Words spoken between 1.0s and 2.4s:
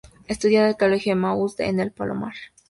Emaús de El Palomar.